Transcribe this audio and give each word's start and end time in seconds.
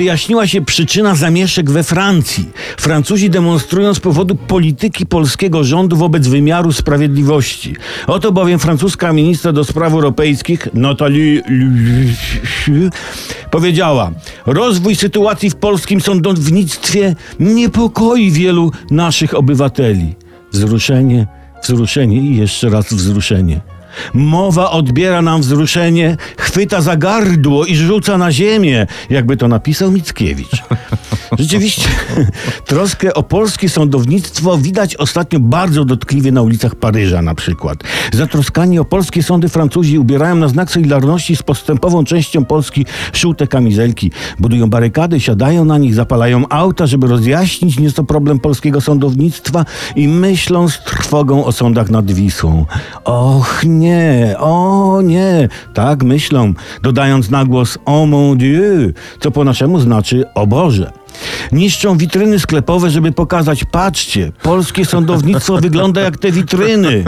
wyjaśniła 0.00 0.46
się 0.46 0.64
przyczyna 0.64 1.14
zamieszek 1.14 1.70
we 1.70 1.82
Francji. 1.82 2.48
Francuzi 2.76 3.30
demonstrują 3.30 3.94
z 3.94 4.00
powodu 4.00 4.34
polityki 4.34 5.06
polskiego 5.06 5.64
rządu 5.64 5.96
wobec 5.96 6.28
wymiaru 6.28 6.72
sprawiedliwości. 6.72 7.76
Oto 8.06 8.32
bowiem 8.32 8.58
francuska 8.58 9.12
ministra 9.12 9.52
do 9.52 9.64
spraw 9.64 9.92
europejskich 9.92 10.68
Nathalie 10.74 11.42
powiedziała: 13.50 14.10
Rozwój 14.46 14.96
sytuacji 14.96 15.50
w 15.50 15.56
polskim 15.56 16.00
sądownictwie 16.00 17.16
niepokoi 17.40 18.30
wielu 18.30 18.72
naszych 18.90 19.34
obywateli. 19.34 20.14
Wzruszenie, 20.52 21.26
wzruszenie 21.62 22.16
i 22.16 22.36
jeszcze 22.36 22.68
raz 22.68 22.94
wzruszenie. 22.94 23.60
Mowa 24.14 24.70
odbiera 24.70 25.22
nam 25.22 25.40
wzruszenie, 25.40 26.16
chwyta 26.38 26.80
za 26.80 26.96
gardło 26.96 27.64
i 27.66 27.76
rzuca 27.76 28.18
na 28.18 28.32
ziemię, 28.32 28.86
jakby 29.10 29.36
to 29.36 29.48
napisał 29.48 29.90
Mickiewicz. 29.90 30.62
Rzeczywiście, 31.38 31.88
troskę 32.66 33.14
o 33.14 33.22
polskie 33.22 33.68
sądownictwo 33.68 34.58
widać 34.58 34.96
ostatnio 34.96 35.40
bardzo 35.40 35.84
dotkliwie 35.84 36.32
na 36.32 36.42
ulicach 36.42 36.74
Paryża 36.74 37.22
na 37.22 37.34
przykład. 37.34 37.78
Zatroskani 38.12 38.78
o 38.78 38.84
polskie 38.84 39.22
sądy 39.22 39.48
Francuzi 39.48 39.98
ubierają 39.98 40.36
na 40.36 40.48
znak 40.48 40.70
solidarności 40.70 41.36
z 41.36 41.42
postępową 41.42 42.04
częścią 42.04 42.44
Polski 42.44 42.86
żółte 43.12 43.46
kamizelki. 43.46 44.10
Budują 44.38 44.70
barykady, 44.70 45.20
siadają 45.20 45.64
na 45.64 45.78
nich, 45.78 45.94
zapalają 45.94 46.44
auta, 46.48 46.86
żeby 46.86 47.06
rozjaśnić 47.06 47.78
nieco 47.78 48.04
problem 48.04 48.38
polskiego 48.38 48.80
sądownictwa 48.80 49.64
i 49.96 50.08
myślą 50.08 50.68
z 50.68 50.84
trwogą 50.84 51.44
o 51.44 51.52
sądach 51.52 51.90
nad 51.90 52.10
Wisłą. 52.12 52.66
Och 53.04 53.64
nie, 53.64 54.34
o 54.38 55.00
nie, 55.04 55.48
tak 55.74 56.02
myślą, 56.02 56.54
dodając 56.82 57.30
na 57.30 57.44
głos 57.44 57.78
o 57.84 58.06
mon 58.06 58.38
Dieu, 58.38 58.92
co 59.20 59.30
po 59.30 59.44
naszemu 59.44 59.80
znaczy 59.80 60.24
o 60.34 60.46
Boże. 60.46 60.99
Niszczą 61.52 61.96
witryny 61.96 62.38
sklepowe, 62.38 62.90
żeby 62.90 63.12
pokazać, 63.12 63.64
patrzcie, 63.64 64.32
polskie 64.42 64.84
sądownictwo 64.84 65.56
wygląda 65.56 66.00
jak 66.00 66.18
te 66.18 66.32
witryny. 66.32 67.04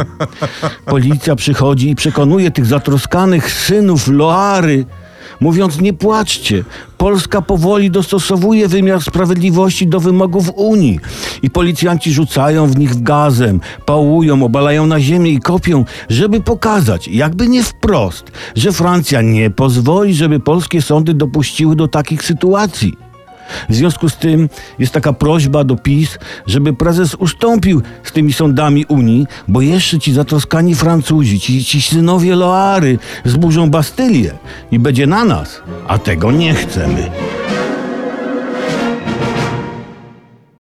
Policja 0.87 1.37
przychodzi 1.37 1.91
i 1.91 1.95
przekonuje 1.95 2.51
tych 2.51 2.67
zatroskanych 2.67 3.53
synów 3.53 4.09
Loary, 4.09 4.87
mówiąc 5.41 5.81
nie 5.81 5.93
płaczcie. 5.93 6.65
Polska 6.99 7.43
powoli 7.43 7.91
dostosowuje 7.91 8.69
wymiar 8.69 9.03
sprawiedliwości 9.03 9.87
do 9.87 10.01
wymogów 10.01 10.51
Unii. 10.57 11.01
I 11.43 11.51
policjanci 11.51 12.13
rzucają 12.13 12.67
w 12.67 12.79
nich 12.79 13.03
gazem, 13.03 13.61
pałują, 13.87 14.43
obalają 14.43 14.87
na 14.87 15.01
ziemię 15.01 15.31
i 15.31 15.41
kopią, 15.41 15.85
żeby 16.09 16.41
pokazać, 16.41 17.09
jakby 17.09 17.49
nie 17.49 17.63
wprost, 17.63 18.33
że 18.57 18.73
Francja 18.73 19.23
nie 19.23 19.51
pozwoli, 19.51 20.15
żeby 20.15 20.41
polskie 20.41 20.83
sądy 20.83 21.15
dopuściły 21.15 21.77
do 21.77 21.89
takich 21.89 22.23
sytuacji. 22.23 23.12
W 23.69 23.75
związku 23.75 24.09
z 24.09 24.17
tym 24.17 24.49
jest 24.79 24.93
taka 24.93 25.13
prośba 25.13 25.65
do 25.65 25.77
PiS, 25.77 26.19
żeby 26.47 26.73
prezes 26.73 27.15
ustąpił 27.15 27.83
z 28.05 28.13
tymi 28.13 28.33
sądami 28.33 28.85
Unii, 28.89 29.27
bo 29.49 29.61
jeszcze 29.61 29.99
ci 29.99 30.13
zatroskani 30.13 30.75
Francuzi, 30.75 31.41
ci, 31.41 31.65
ci 31.65 31.83
synowie 31.83 32.37
Loary 32.37 32.99
zburzą 33.25 33.71
Bastylię 33.71 34.33
i 34.71 34.79
będzie 34.79 35.07
na 35.07 35.25
nas, 35.25 35.63
a 35.89 35.99
tego 35.99 36.33
nie 36.33 36.55
chcemy. 36.55 37.11